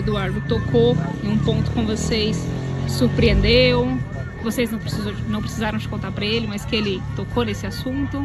Eduardo 0.00 0.40
tocou 0.48 0.96
em 1.22 1.28
um 1.28 1.38
ponto 1.38 1.70
com 1.70 1.86
vocês 1.86 2.36
surpreendeu, 2.90 3.86
vocês 4.42 4.70
não, 4.70 4.78
precisou, 4.78 5.12
não 5.28 5.40
precisaram 5.40 5.78
de 5.78 5.88
contar 5.88 6.10
para 6.12 6.24
ele, 6.24 6.46
mas 6.46 6.64
que 6.64 6.74
ele 6.74 7.00
tocou 7.14 7.44
nesse 7.44 7.66
assunto. 7.66 8.18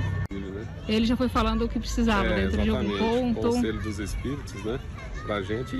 Ele 0.87 1.05
já 1.05 1.15
foi 1.15 1.29
falando 1.29 1.65
o 1.65 1.69
que 1.69 1.79
precisava 1.79 2.27
É, 2.27 2.45
dentro 2.45 2.61
de 2.61 2.69
algum 2.69 2.97
ponto. 2.97 3.47
O 3.47 3.51
Conselho 3.53 3.81
dos 3.81 3.99
Espíritos, 3.99 4.63
né? 4.63 4.79
Pra 5.23 5.41
gente, 5.41 5.75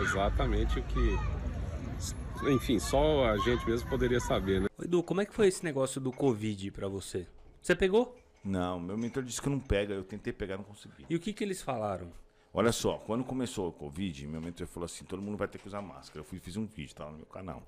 exatamente 0.00 0.78
o 0.78 0.82
que. 0.82 1.18
Enfim, 2.50 2.78
só 2.78 3.30
a 3.30 3.38
gente 3.38 3.64
mesmo 3.66 3.88
poderia 3.88 4.20
saber, 4.20 4.60
né? 4.60 4.68
Edu, 4.82 5.02
como 5.02 5.20
é 5.20 5.24
que 5.24 5.34
foi 5.34 5.48
esse 5.48 5.64
negócio 5.64 6.00
do 6.00 6.12
Covid 6.12 6.70
pra 6.70 6.88
você? 6.88 7.26
Você 7.62 7.74
pegou? 7.74 8.16
Não, 8.44 8.78
meu 8.78 8.96
mentor 8.96 9.22
disse 9.22 9.40
que 9.40 9.48
não 9.48 9.58
pega. 9.58 9.94
Eu 9.94 10.04
tentei 10.04 10.32
pegar, 10.32 10.56
não 10.56 10.64
consegui. 10.64 11.06
E 11.08 11.16
o 11.16 11.20
que 11.20 11.32
que 11.32 11.42
eles 11.42 11.62
falaram? 11.62 12.08
Olha 12.56 12.72
só, 12.72 12.94
quando 12.98 13.22
começou 13.22 13.68
o 13.68 13.72
Covid, 13.72 14.26
meu 14.26 14.40
mentor 14.40 14.66
falou 14.66 14.86
assim: 14.86 15.04
todo 15.04 15.20
mundo 15.20 15.36
vai 15.36 15.46
ter 15.46 15.58
que 15.58 15.68
usar 15.68 15.82
máscara. 15.82 16.20
Eu 16.20 16.24
fui 16.24 16.38
fiz 16.40 16.56
um 16.56 16.64
vídeo, 16.66 16.94
tá 16.94 17.04
no 17.04 17.18
meu 17.18 17.26
canal. 17.26 17.62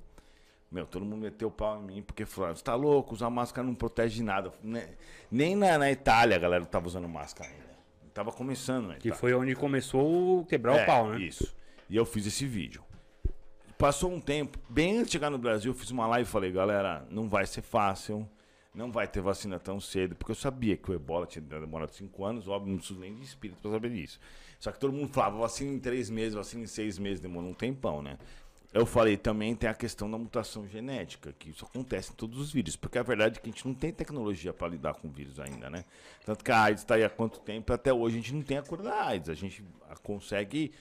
Meu, 0.70 0.86
todo 0.86 1.04
mundo 1.04 1.20
meteu 1.22 1.48
o 1.48 1.50
pau 1.50 1.78
em 1.80 1.84
mim 1.84 2.02
porque 2.02 2.24
falaram: 2.24 2.56
você 2.56 2.64
tá 2.64 2.74
louco, 2.74 3.14
usar 3.14 3.28
máscara 3.28 3.66
não 3.66 3.74
protege 3.74 4.16
de 4.16 4.22
nada. 4.22 4.52
Ne- 4.62 4.88
Nem 5.30 5.54
na, 5.54 5.76
na 5.78 5.90
Itália 5.90 6.36
a 6.36 6.40
galera 6.40 6.64
tava 6.64 6.86
usando 6.86 7.06
máscara 7.08 7.50
ainda. 7.50 7.68
Tava 8.14 8.32
começando, 8.32 8.88
né? 8.88 8.96
Que 8.98 9.12
foi 9.12 9.34
onde 9.34 9.54
começou 9.54 10.40
o 10.40 10.46
quebrar 10.46 10.82
o 10.82 10.86
pau, 10.86 11.08
né? 11.10 11.16
É, 11.18 11.20
Isso. 11.20 11.54
E 11.88 11.94
eu 11.96 12.04
fiz 12.06 12.26
esse 12.26 12.46
vídeo. 12.46 12.82
Passou 13.76 14.10
um 14.10 14.20
tempo, 14.20 14.58
bem 14.68 14.94
antes 14.96 15.06
de 15.06 15.12
chegar 15.12 15.30
no 15.30 15.38
Brasil, 15.38 15.70
eu 15.70 15.74
fiz 15.78 15.90
uma 15.92 16.06
live 16.08 16.28
e 16.28 16.32
falei, 16.32 16.50
galera, 16.50 17.06
não 17.10 17.28
vai 17.28 17.46
ser 17.46 17.62
fácil, 17.62 18.28
não 18.74 18.92
vai 18.92 19.08
ter 19.08 19.20
vacina 19.20 19.58
tão 19.58 19.80
cedo, 19.80 20.14
porque 20.14 20.32
eu 20.32 20.36
sabia 20.36 20.76
que 20.76 20.90
o 20.90 20.94
ebola 20.94 21.26
tinha 21.26 21.42
demorado 21.42 21.92
cinco 21.92 22.24
anos, 22.24 22.46
óbvio, 22.46 22.70
não 22.70 22.78
preciso 22.78 23.00
nem 23.00 23.14
de 23.14 23.24
espírito 23.24 23.58
pra 23.60 23.70
saber 23.70 23.90
disso. 23.90 24.20
Só 24.58 24.70
que 24.70 24.78
todo 24.78 24.92
mundo 24.92 25.12
falava, 25.12 25.38
vacina 25.38 25.72
em 25.72 25.78
três 25.78 26.10
meses, 26.10 26.34
vacina 26.34 26.64
em 26.64 26.66
seis 26.66 26.98
meses, 26.98 27.20
demorou 27.20 27.50
um 27.50 27.54
tempão, 27.54 28.02
né? 28.02 28.18
Eu 28.72 28.84
falei, 28.84 29.16
também 29.16 29.56
tem 29.56 29.68
a 29.68 29.74
questão 29.74 30.10
da 30.10 30.18
mutação 30.18 30.68
genética, 30.68 31.34
que 31.38 31.50
isso 31.50 31.64
acontece 31.64 32.12
em 32.12 32.14
todos 32.14 32.38
os 32.38 32.52
vírus, 32.52 32.76
porque 32.76 32.98
a 32.98 33.02
verdade 33.02 33.38
é 33.38 33.40
que 33.40 33.48
a 33.48 33.52
gente 33.52 33.66
não 33.66 33.74
tem 33.74 33.90
tecnologia 33.90 34.52
para 34.52 34.68
lidar 34.68 34.94
com 34.94 35.08
vírus 35.08 35.40
ainda, 35.40 35.70
né? 35.70 35.84
Tanto 36.24 36.44
que 36.44 36.52
a 36.52 36.64
AIDS 36.64 36.82
está 36.82 36.96
aí 36.96 37.02
há 37.02 37.08
quanto 37.08 37.40
tempo, 37.40 37.72
até 37.72 37.92
hoje 37.92 38.16
a 38.16 38.20
gente 38.20 38.34
não 38.34 38.42
tem 38.42 38.58
a 38.58 38.62
cura 38.62 38.82
da 38.82 39.06
AIDS, 39.06 39.30
a 39.30 39.34
gente 39.34 39.64
consegue 40.02 40.72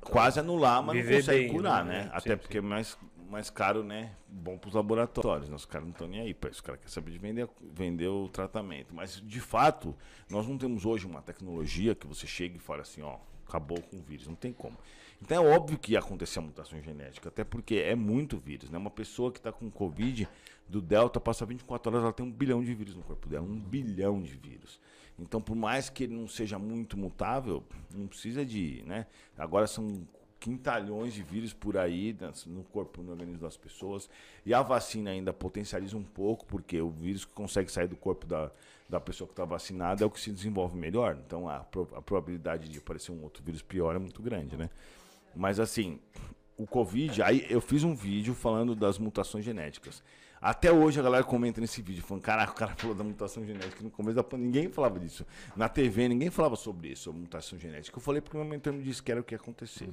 quase 0.00 0.40
anular, 0.40 0.82
mas 0.82 0.96
Viver 0.96 1.10
não 1.10 1.20
consegue 1.20 1.40
bem, 1.44 1.52
curar, 1.52 1.84
né? 1.84 1.92
né? 1.92 2.02
Sim, 2.04 2.10
Até 2.12 2.30
sim. 2.30 2.36
porque 2.38 2.58
é 2.58 2.60
mais, 2.60 2.98
mais 3.30 3.48
caro, 3.48 3.82
né? 3.82 4.14
Bom 4.28 4.58
para 4.58 4.68
os 4.68 4.74
laboratórios, 4.74 5.48
né? 5.48 5.54
Os 5.54 5.64
caras 5.64 5.86
não 5.86 5.92
estão 5.92 6.08
nem 6.08 6.20
aí 6.20 6.34
para 6.34 6.50
isso. 6.50 6.58
Os 6.58 6.60
caras 6.60 6.80
querem 6.80 6.92
saber 6.92 7.12
de 7.12 7.18
vender, 7.18 7.48
vender 7.62 8.08
o 8.08 8.28
tratamento. 8.28 8.94
Mas, 8.94 9.20
de 9.20 9.40
fato, 9.40 9.94
nós 10.28 10.46
não 10.46 10.58
temos 10.58 10.84
hoje 10.84 11.06
uma 11.06 11.22
tecnologia 11.22 11.94
que 11.94 12.06
você 12.06 12.26
chega 12.26 12.56
e 12.56 12.58
fala 12.58 12.82
assim, 12.82 13.02
ó, 13.02 13.18
acabou 13.46 13.80
com 13.80 13.96
o 13.96 14.02
vírus. 14.02 14.26
Não 14.26 14.34
tem 14.34 14.52
como. 14.52 14.76
Então 15.22 15.44
é 15.44 15.54
óbvio 15.54 15.78
que 15.78 15.92
ia 15.92 15.98
acontecer 15.98 16.38
a 16.38 16.42
mutação 16.42 16.80
genética, 16.80 17.28
até 17.28 17.44
porque 17.44 17.76
é 17.76 17.94
muito 17.94 18.38
vírus, 18.38 18.70
né? 18.70 18.78
Uma 18.78 18.90
pessoa 18.90 19.30
que 19.30 19.38
está 19.38 19.52
com 19.52 19.70
Covid 19.70 20.26
do 20.66 20.80
Delta 20.80 21.20
passa 21.20 21.44
24 21.44 21.90
horas, 21.90 22.02
ela 22.02 22.12
tem 22.12 22.24
um 22.24 22.32
bilhão 22.32 22.62
de 22.64 22.72
vírus 22.72 22.94
no 22.94 23.02
corpo 23.02 23.28
dela, 23.28 23.44
um 23.44 23.60
bilhão 23.60 24.22
de 24.22 24.34
vírus. 24.34 24.80
Então, 25.18 25.40
por 25.40 25.54
mais 25.54 25.90
que 25.90 26.04
ele 26.04 26.14
não 26.14 26.26
seja 26.26 26.58
muito 26.58 26.96
mutável, 26.96 27.62
não 27.94 28.06
precisa 28.06 28.46
de, 28.46 28.82
né? 28.86 29.06
Agora 29.36 29.66
são 29.66 30.08
quintalhões 30.40 31.12
de 31.12 31.22
vírus 31.22 31.52
por 31.52 31.76
aí 31.76 32.16
no 32.46 32.64
corpo, 32.64 33.02
no 33.02 33.12
organismo 33.12 33.42
das 33.42 33.56
pessoas. 33.56 34.08
E 34.44 34.54
a 34.54 34.62
vacina 34.62 35.10
ainda 35.10 35.32
potencializa 35.32 35.96
um 35.96 36.02
pouco, 36.02 36.46
porque 36.46 36.80
o 36.80 36.90
vírus 36.90 37.24
que 37.26 37.32
consegue 37.32 37.70
sair 37.70 37.86
do 37.86 37.96
corpo 37.96 38.26
da, 38.26 38.50
da 38.88 38.98
pessoa 38.98 39.28
que 39.28 39.32
está 39.32 39.44
vacinada 39.44 40.02
é 40.02 40.06
o 40.06 40.10
que 40.10 40.18
se 40.18 40.32
desenvolve 40.32 40.76
melhor. 40.76 41.18
Então, 41.24 41.48
a, 41.48 41.58
a 41.58 42.02
probabilidade 42.02 42.68
de 42.68 42.78
aparecer 42.78 43.12
um 43.12 43.22
outro 43.22 43.44
vírus 43.44 43.60
pior 43.60 43.94
é 43.94 43.98
muito 43.98 44.22
grande, 44.22 44.56
né? 44.56 44.70
Mas 45.36 45.60
assim, 45.60 46.00
o 46.56 46.66
Covid, 46.66 47.22
aí 47.22 47.46
eu 47.48 47.60
fiz 47.60 47.84
um 47.84 47.94
vídeo 47.94 48.34
falando 48.34 48.74
das 48.74 48.98
mutações 48.98 49.44
genéticas. 49.44 50.02
Até 50.40 50.72
hoje 50.72 50.98
a 50.98 51.02
galera 51.02 51.22
comenta 51.22 51.60
nesse 51.60 51.82
vídeo, 51.82 52.02
falando, 52.02 52.22
caraca, 52.22 52.52
o 52.52 52.54
cara 52.54 52.74
falou 52.76 52.96
da 52.96 53.04
mutação 53.04 53.44
genética 53.44 53.82
no 53.82 53.90
começo 53.90 54.16
da 54.16 54.24
pandemia, 54.24 54.46
ninguém 54.46 54.72
falava 54.72 54.98
disso. 54.98 55.26
Na 55.54 55.68
TV 55.68 56.08
ninguém 56.08 56.30
falava 56.30 56.56
sobre 56.56 56.88
isso, 56.88 57.02
sobre 57.02 57.20
mutação 57.20 57.58
genética. 57.58 57.98
Eu 57.98 58.00
falei 58.00 58.22
porque 58.22 58.36
o 58.38 58.40
meu 58.40 58.48
mentor 58.48 58.72
me 58.72 58.82
disse 58.82 59.02
que 59.02 59.12
era 59.12 59.20
o 59.20 59.24
que 59.24 59.34
ia 59.34 59.38
acontecer. 59.38 59.90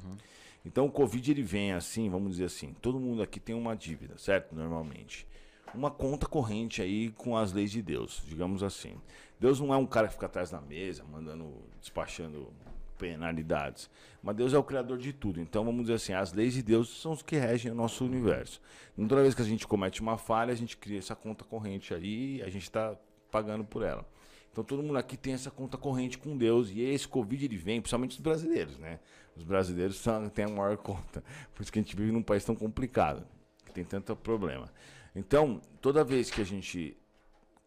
Então 0.66 0.86
o 0.86 0.92
Covid 0.92 1.32
ele 1.32 1.44
vem 1.44 1.74
assim, 1.74 2.10
vamos 2.10 2.32
dizer 2.32 2.46
assim, 2.46 2.74
todo 2.82 2.98
mundo 2.98 3.22
aqui 3.22 3.42
tem 3.42 3.56
uma 3.56 3.76
dívida, 3.76 4.18
certo? 4.18 4.56
Normalmente. 4.56 5.28
Uma 5.74 5.92
conta 5.92 6.26
corrente 6.26 6.82
aí 6.82 7.12
com 7.12 7.36
as 7.36 7.52
leis 7.52 7.70
de 7.70 7.82
Deus, 7.82 8.24
digamos 8.26 8.64
assim. 8.64 8.96
Deus 9.38 9.60
não 9.60 9.74
é 9.74 9.78
um 9.78 9.86
cara 9.86 10.08
que 10.08 10.14
fica 10.14 10.28
atrás 10.28 10.50
da 10.50 10.62
mesa, 10.62 11.04
mandando, 11.04 11.54
despachando 11.82 12.54
penalidades. 12.98 13.90
Mas 14.22 14.36
Deus 14.36 14.54
é 14.54 14.58
o 14.58 14.64
criador 14.64 14.98
de 14.98 15.14
tudo. 15.14 15.40
Então 15.40 15.64
vamos 15.64 15.82
dizer 15.82 15.94
assim, 15.94 16.14
as 16.14 16.34
leis 16.34 16.54
de 16.54 16.64
Deus 16.64 17.02
são 17.02 17.12
os 17.12 17.22
que 17.22 17.38
regem 17.38 17.72
o 17.72 17.76
nosso 17.76 18.06
universo. 18.06 18.62
Então, 18.94 19.08
toda 19.08 19.22
vez 19.22 19.36
que 19.36 19.42
a 19.42 19.46
gente 19.46 19.68
comete 19.68 20.02
uma 20.02 20.18
falha, 20.18 20.52
a 20.52 20.56
gente 20.56 20.76
cria 20.78 21.00
essa 21.00 21.16
conta 21.16 21.44
corrente 21.44 21.94
aí 21.94 22.38
e 22.38 22.44
a 22.44 22.50
gente 22.50 22.64
está 22.64 22.96
pagando 23.32 23.64
por 23.64 23.84
ela. 23.84 24.06
Então 24.52 24.64
todo 24.64 24.82
mundo 24.82 24.98
aqui 24.98 25.16
tem 25.16 25.34
essa 25.34 25.52
conta 25.52 25.78
corrente 25.78 26.18
com 26.18 26.36
Deus 26.36 26.72
e 26.72 26.82
esse 26.82 27.08
Covid 27.08 27.46
ele 27.46 27.58
vem, 27.58 27.80
principalmente 27.80 28.14
os 28.14 28.20
brasileiros, 28.20 28.78
né? 28.80 29.00
Os 29.36 29.44
brasileiros 29.44 29.98
são, 29.98 30.28
têm 30.30 30.46
a 30.46 30.50
maior 30.50 30.78
conta. 30.78 31.24
Por 31.54 31.62
isso 31.62 31.72
que 31.72 31.78
a 31.78 31.82
gente 31.84 31.96
vive 31.96 32.12
num 32.12 32.24
país 32.24 32.44
tão 32.44 32.56
complicado, 32.56 33.24
que 33.64 33.72
tem 33.72 33.84
tanto 33.84 34.16
problema. 34.16 34.68
Então, 35.16 35.62
toda 35.80 36.04
vez 36.04 36.32
que 36.32 36.42
a 36.42 36.44
gente 36.44 36.98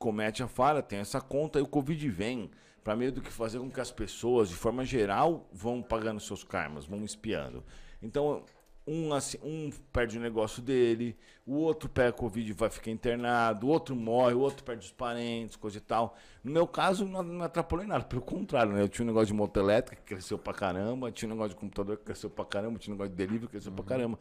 comete 0.00 0.42
a 0.42 0.48
falha, 0.48 0.82
tem 0.82 0.98
essa 0.98 1.20
conta 1.20 1.60
e 1.60 1.62
o 1.62 1.66
Covid 1.66 2.08
vem 2.08 2.50
para 2.82 2.96
meio 2.96 3.12
do 3.12 3.20
que 3.20 3.30
fazer 3.30 3.58
com 3.58 3.70
que 3.70 3.80
as 3.80 3.90
pessoas, 3.90 4.48
de 4.48 4.54
forma 4.54 4.84
geral, 4.84 5.48
vão 5.52 5.82
pagando 5.82 6.20
seus 6.20 6.42
karmas, 6.42 6.86
vão 6.86 7.04
espiando. 7.04 7.62
Então, 8.02 8.44
um, 8.86 9.12
assim, 9.12 9.38
um 9.42 9.70
perde 9.92 10.18
o 10.18 10.20
negócio 10.20 10.62
dele, 10.62 11.16
o 11.46 11.54
outro 11.54 11.88
pega 11.88 12.12
Covid 12.12 12.50
e 12.50 12.52
vai 12.52 12.70
ficar 12.70 12.90
internado, 12.90 13.66
o 13.66 13.70
outro 13.70 13.94
morre, 13.94 14.34
o 14.34 14.40
outro 14.40 14.64
perde 14.64 14.84
os 14.84 14.92
parentes, 14.92 15.56
coisa 15.56 15.78
e 15.78 15.80
tal. 15.80 16.16
No 16.42 16.50
meu 16.50 16.66
caso, 16.66 17.04
não, 17.04 17.22
não 17.22 17.44
atrapalhou 17.44 17.84
em 17.84 17.88
nada, 17.88 18.04
pelo 18.04 18.22
contrário, 18.22 18.72
né? 18.72 18.82
Eu 18.82 18.88
tinha 18.88 19.04
um 19.04 19.08
negócio 19.08 19.28
de 19.28 19.34
moto 19.34 19.56
elétrica 19.58 20.02
que 20.02 20.14
cresceu 20.14 20.38
pra 20.38 20.52
caramba, 20.52 21.12
tinha 21.12 21.28
um 21.28 21.32
negócio 21.32 21.50
de 21.50 21.60
computador 21.60 21.98
que 21.98 22.04
cresceu 22.04 22.30
pra 22.30 22.44
caramba, 22.44 22.78
tinha 22.78 22.92
um 22.92 22.96
negócio 22.96 23.10
de 23.10 23.16
delivery 23.16 23.46
que 23.46 23.52
cresceu 23.52 23.72
pra 23.72 23.84
caramba. 23.84 24.18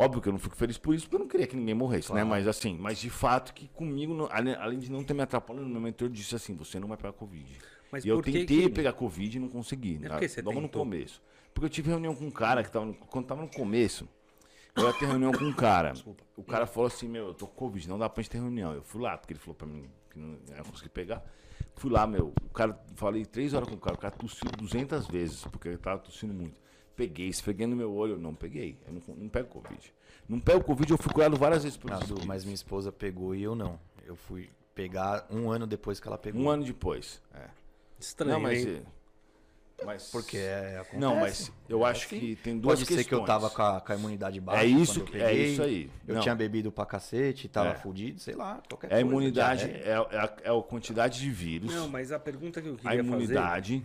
Óbvio 0.00 0.22
que 0.22 0.28
eu 0.28 0.32
não 0.32 0.38
fico 0.38 0.54
feliz 0.54 0.78
por 0.78 0.94
isso, 0.94 1.06
porque 1.06 1.16
eu 1.16 1.20
não 1.20 1.26
queria 1.26 1.44
que 1.46 1.56
ninguém 1.56 1.74
morresse, 1.74 2.12
né? 2.14 2.22
Mas 2.22 2.46
assim, 2.46 2.76
mas 2.78 2.98
de 3.00 3.10
fato 3.10 3.52
que 3.52 3.66
comigo, 3.68 4.14
não- 4.14 4.28
além, 4.30 4.54
além 4.54 4.78
de 4.78 4.90
não 4.92 5.02
ter 5.02 5.12
me 5.12 5.22
atrapalhado, 5.22 5.66
meu 5.68 5.80
mentor 5.80 6.08
disse 6.08 6.36
assim, 6.36 6.54
você 6.54 6.78
não 6.78 6.86
vai 6.86 6.96
pegar 6.96 7.12
Covid. 7.12 7.58
Mas 7.90 8.04
e 8.04 8.08
eu 8.08 8.22
tentei 8.22 8.46
que- 8.46 8.68
pegar 8.68 8.92
Covid 8.92 9.36
e 9.36 9.40
não 9.40 9.48
consegui, 9.48 9.98
né? 9.98 10.08
que 10.20 10.28
você 10.28 10.40
logo 10.40 10.60
no 10.60 10.68
tentou? 10.68 10.82
começo. 10.84 11.20
Porque 11.52 11.64
eu 11.66 11.70
tive 11.70 11.90
reunião 11.90 12.14
com 12.14 12.24
um 12.26 12.30
cara 12.30 12.62
que 12.62 12.70
tava 12.70 12.84
no, 12.86 12.94
quando 12.94 13.26
tava 13.26 13.42
no 13.42 13.48
começo, 13.48 14.08
eu 14.76 14.84
ia 14.86 14.92
ter 14.92 15.06
reunião 15.06 15.32
com 15.32 15.44
um 15.44 15.52
cara. 15.52 15.92
O 16.36 16.44
cara 16.44 16.64
falou 16.66 16.86
assim, 16.86 17.08
meu, 17.08 17.28
eu 17.28 17.34
tô 17.34 17.48
com 17.48 17.54
Covid, 17.56 17.88
não 17.88 17.98
dá 17.98 18.08
pra 18.08 18.22
gente 18.22 18.30
ter 18.30 18.38
reunião. 18.38 18.72
Eu 18.72 18.82
fui 18.84 19.02
lá, 19.02 19.18
porque 19.18 19.32
ele 19.32 19.40
falou 19.40 19.56
pra 19.56 19.66
mim 19.66 19.90
que 20.10 20.18
não 20.18 20.38
ia 20.56 20.62
conseguir 20.62 20.90
pegar. 20.90 21.24
Fui 21.74 21.90
lá, 21.90 22.06
meu, 22.06 22.32
o 22.44 22.50
cara, 22.50 22.78
falei 22.94 23.24
três 23.24 23.52
horas 23.52 23.68
com 23.68 23.74
o 23.74 23.78
cara, 23.78 23.96
o 23.96 23.98
cara 23.98 24.14
tossiu 24.14 24.48
200 24.58 25.08
vezes, 25.08 25.42
porque 25.46 25.66
ele 25.68 25.78
tava 25.78 25.98
tossindo 26.00 26.32
muito. 26.32 26.60
Peguei, 26.98 27.28
esfreguei 27.28 27.66
no 27.66 27.74
meu 27.76 27.92
olho, 27.94 28.18
não 28.18 28.34
peguei. 28.34 28.76
Eu 28.86 28.92
não, 28.92 29.14
não 29.16 29.28
pego 29.28 29.48
Covid. 29.48 29.94
Não 30.28 30.40
pego 30.40 30.62
Covid, 30.64 30.90
eu 30.90 30.98
fui 30.98 31.12
curado 31.12 31.36
várias 31.36 31.62
vezes 31.62 31.78
por 31.78 31.90
isso. 31.92 32.14
Mas 32.26 32.44
minha 32.44 32.54
esposa 32.54 32.90
pegou 32.92 33.34
e 33.34 33.42
eu 33.42 33.54
não. 33.54 33.78
Eu 34.04 34.16
fui 34.16 34.50
pegar 34.74 35.26
um 35.30 35.48
ano 35.50 35.64
depois 35.66 36.00
que 36.00 36.08
ela 36.08 36.18
pegou. 36.18 36.42
Um 36.42 36.50
ano 36.50 36.64
depois. 36.64 37.22
É. 37.32 37.44
Estranho, 38.00 38.32
não, 38.34 38.40
mas. 38.40 38.66
hein? 38.66 38.82
eh, 39.80 39.84
mas 39.86 40.10
Porque 40.10 40.36
é, 40.38 40.74
acontece. 40.78 40.96
Não, 40.98 41.14
mas 41.16 41.52
eu 41.68 41.86
É 41.86 41.90
acho 41.90 42.06
assim. 42.06 42.18
que 42.18 42.36
tem 42.36 42.58
duas 42.58 42.80
Pode 42.80 42.86
questões. 42.86 43.04
ser 43.04 43.08
que 43.08 43.14
eu 43.14 43.24
tava 43.24 43.48
com 43.48 43.62
a, 43.62 43.80
com 43.80 43.92
a 43.92 43.94
imunidade 43.94 44.40
baixa. 44.40 44.64
É 44.64 44.66
isso 44.66 45.04
que- 45.04 45.16
é 45.16 45.28
peguei. 45.28 45.52
isso 45.52 45.62
aí. 45.62 45.90
Eu 46.06 46.16
Não. 46.16 46.20
tinha 46.22 46.34
bebido 46.34 46.72
pra 46.72 46.84
cacete, 46.84 47.48
tava 47.48 47.70
É. 47.70 47.74
fudido, 47.76 48.18
sei 48.20 48.34
lá, 48.34 48.60
qualquer 48.68 48.90
É 48.90 48.96
a 48.96 49.00
imunidade, 49.00 49.64
é, 49.70 49.90
é 49.90 49.94
a, 49.94 50.36
é 50.42 50.50
a 50.58 50.62
quantidade 50.62 51.20
de 51.20 51.30
vírus. 51.30 51.72
Não, 51.72 51.88
mas 51.88 52.10
a 52.10 52.18
pergunta 52.18 52.60
que 52.60 52.66
eu 52.68 52.74
a 52.74 52.76
queria 52.76 52.90
fazer... 53.04 53.08
imunidade, 53.08 53.84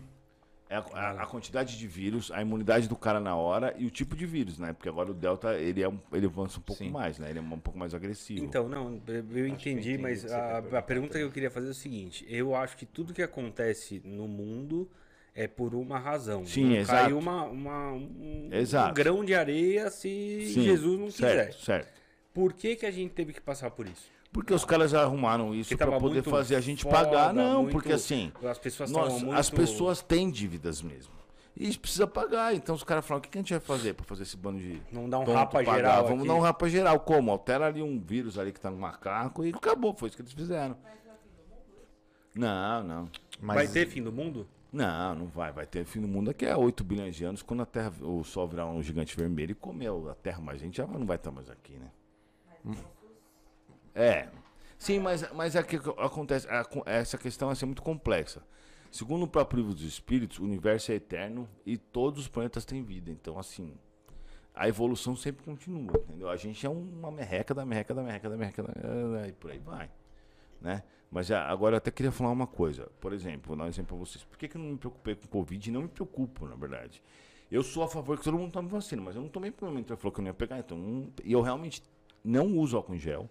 é 0.73 0.77
a, 0.77 0.79
a- 0.99 1.23
a 1.23 1.25
quantidade 1.27 1.77
de 1.77 1.87
vírus, 1.87 2.31
a 2.31 2.41
imunidade 2.41 2.87
do 2.89 2.95
cara 2.95 3.19
na 3.19 3.35
hora 3.35 3.73
e 3.77 3.85
o 3.85 3.91
tipo 3.91 4.15
de 4.15 4.25
vírus, 4.25 4.57
né? 4.57 4.73
Porque 4.73 4.89
agora 4.89 5.11
o 5.11 5.13
Delta, 5.13 5.53
ele, 5.55 5.81
é 5.83 5.87
um, 5.87 5.99
ele 6.11 6.25
avança 6.25 6.57
um 6.59 6.61
pouco 6.63 6.83
Sim. 6.83 6.89
mais, 6.89 7.19
né? 7.19 7.29
Ele 7.29 7.39
é 7.39 7.41
um 7.41 7.59
pouco 7.59 7.77
mais 7.77 7.93
agressivo. 7.93 8.43
Então, 8.43 8.67
não, 8.67 8.99
eu- 9.07 9.47
entendi, 9.47 9.91
entendi 9.91 9.97
mas 9.99 10.25
a, 10.25 10.39
perguntar 10.61 10.77
a 10.77 10.81
pergunta 10.81 11.17
que 11.19 11.23
eu 11.23 11.31
queria 11.31 11.51
fazer 11.51 11.67
é 11.67 11.71
o 11.71 11.75
seguinte: 11.75 12.25
eu 12.27 12.55
acho 12.55 12.75
que 12.75 12.85
tudo 12.85 13.13
que 13.13 13.21
acontece 13.21 14.01
no 14.03 14.27
mundo 14.27 14.89
é 15.35 15.47
por 15.47 15.73
uma 15.75 15.97
razão. 15.99 16.45
Sim, 16.45 16.69
não 16.69 16.75
exato. 16.75 17.03
Cai 17.03 17.13
uma, 17.13 17.43
uma- 17.45 17.91
um, 17.93 18.49
um 18.51 18.93
grão 18.93 19.23
de 19.23 19.33
areia 19.35 19.89
se 19.89 20.51
Sim, 20.53 20.63
Jesus 20.63 20.99
não 20.99 21.11
certo, 21.11 21.49
quiser. 21.51 21.63
Certo. 21.63 22.01
Por 22.33 22.53
que, 22.53 22.75
que 22.75 22.85
a 22.85 22.91
gente 22.91 23.13
teve 23.13 23.31
que 23.33 23.41
passar 23.41 23.69
por 23.71 23.85
isso? 23.87 24.11
Porque 24.33 24.53
os 24.53 24.65
caras 24.65 24.93
arrumaram 24.95 25.53
isso 25.53 25.77
tava 25.77 25.99
poder 25.99 26.15
muito 26.15 26.29
fazer 26.31 26.55
a 26.55 26.59
gente 26.61 26.83
foda, 26.83 26.95
pagar. 27.05 27.33
Não, 27.33 27.61
muito- 27.61 27.71
porque 27.71 27.93
assim, 27.93 28.31
As 28.43 28.57
pessoas 28.57 28.91
nós- 28.91 29.21
muito... 29.21 29.37
as 29.39 29.49
pessoas 29.49 30.01
têm 30.01 30.29
dívidas 30.31 30.81
mesmo. 30.81 31.13
E 31.55 31.61
a 31.63 31.65
gente 31.67 31.79
precisa 31.79 32.07
pagar. 32.07 32.55
Então 32.55 32.73
os 32.73 32.83
caras 32.83 33.05
falam, 33.05 33.19
o 33.19 33.21
que, 33.21 33.29
que 33.29 33.37
a 33.37 33.41
gente 33.41 33.51
vai 33.51 33.59
fazer 33.59 33.93
pra 33.93 34.03
fazer 34.03 34.23
esse 34.23 34.35
bando 34.35 34.57
de. 34.59 34.81
Não 34.91 35.07
dá 35.07 35.19
um 35.19 35.23
tonto 35.23 35.35
rapa 35.37 35.51
pagar? 35.59 35.75
geral 35.75 36.03
Vamos 36.05 36.19
aqui. 36.21 36.27
dar 36.27 36.33
um 36.33 36.39
rapa 36.39 36.67
geral. 36.67 36.99
Como? 37.01 37.29
Altera 37.31 37.67
ali 37.67 37.83
um 37.83 37.99
vírus 37.99 38.39
ali 38.39 38.51
que 38.51 38.59
tá 38.59 38.71
no 38.71 38.77
macaco 38.77 39.45
e 39.45 39.49
acabou. 39.49 39.93
Foi 39.93 40.07
isso 40.09 40.17
que 40.17 40.23
eles 40.23 40.33
fizeram. 40.33 40.75
Não, 42.35 42.83
não. 42.83 43.09
Mas 43.39 43.55
Vai 43.55 43.67
ter 43.67 43.87
fim 43.87 44.01
do 44.01 44.11
mundo? 44.11 44.47
Não, 44.71 45.13
não 45.13 45.27
vai. 45.27 45.51
Vai 45.51 45.67
ter 45.67 45.85
fim 45.85 46.01
do 46.01 46.07
mundo 46.07 46.27
daqui 46.27 46.47
a 46.47 46.57
8 46.57 46.83
bilhões 46.83 47.15
de 47.15 47.23
anos, 47.23 47.43
quando 47.43 47.61
a 47.61 47.65
Terra, 47.67 47.93
o 48.01 48.23
Sol 48.23 48.47
virar 48.47 48.65
um 48.65 48.81
gigante 48.81 49.15
vermelho 49.15 49.51
e 49.51 49.55
comer 49.55 49.91
a 50.09 50.15
Terra, 50.15 50.41
mas 50.41 50.55
a 50.55 50.65
gente 50.65 50.77
já 50.77 50.87
não 50.87 51.05
vai 51.05 51.17
estar 51.17 51.29
mais 51.29 51.47
aqui, 51.51 51.73
né? 51.77 51.91
É. 53.93 54.29
Sim, 54.77 54.99
mas, 54.99 55.31
mas 55.33 55.55
é 55.55 55.63
que 55.63 55.77
acontece. 55.97 56.47
essa 56.85 57.17
questão 57.17 57.53
ser 57.55 57.65
muito 57.65 57.81
complexa. 57.81 58.43
Segundo 58.91 59.23
o 59.23 59.27
próprio 59.27 59.61
livro 59.61 59.73
dos 59.73 59.83
Espíritos, 59.83 60.39
o 60.39 60.43
universo 60.43 60.91
é 60.91 60.95
eterno 60.95 61.49
e 61.65 61.77
todos 61.77 62.21
os 62.21 62.27
planetas 62.27 62.63
têm 62.63 62.83
vida. 62.83 63.09
Então, 63.09 63.39
assim, 63.39 63.73
a 64.53 64.67
evolução 64.67 65.15
sempre 65.15 65.43
continua, 65.43 65.93
entendeu? 65.97 66.29
A 66.29 66.35
gente 66.35 66.63
é 66.65 66.69
uma 66.69 67.11
merreca 67.11 67.53
da 67.53 67.65
merreca 67.65 67.93
da 67.93 68.03
merreca 68.03 68.29
da 68.29 68.37
merreca 68.37 68.63
da... 68.63 69.27
e 69.27 69.31
por 69.31 69.49
aí 69.49 69.57
vai, 69.57 69.89
né? 70.61 70.83
Mas 71.09 71.27
já, 71.27 71.45
agora 71.45 71.75
eu 71.75 71.77
até 71.77 71.91
queria 71.91 72.11
falar 72.11 72.31
uma 72.31 72.47
coisa. 72.47 72.87
Por 72.99 73.13
exemplo, 73.13 73.47
vou 73.47 73.55
dar 73.55 73.65
um 73.65 73.67
exemplo 73.67 73.95
pra 73.95 74.05
vocês. 74.05 74.23
Por 74.23 74.37
que, 74.37 74.47
que 74.47 74.57
eu 74.57 74.61
não 74.61 74.71
me 74.71 74.77
preocupei 74.77 75.15
com 75.15 75.27
Covid? 75.27 75.69
E 75.69 75.71
não 75.71 75.83
me 75.83 75.87
preocupo, 75.87 76.47
na 76.47 76.55
verdade. 76.55 77.01
Eu 77.51 77.61
sou 77.61 77.83
a 77.83 77.87
favor 77.87 78.17
que 78.17 78.23
todo 78.23 78.37
mundo 78.37 78.51
tome 78.51 78.67
vacina, 78.67 79.01
mas 79.01 79.15
eu 79.15 79.21
não 79.21 79.29
tomei 79.29 79.51
porque 79.51 79.65
o 79.65 79.97
falou 79.97 80.11
que 80.11 80.19
eu 80.19 80.23
não 80.23 80.29
ia 80.29 80.33
pegar. 80.33 80.57
Então, 80.57 81.07
e 81.23 81.31
eu 81.31 81.41
realmente 81.41 81.83
não 82.23 82.57
uso 82.57 82.75
álcool 82.75 82.95
em 82.95 82.99
gel. 82.99 83.29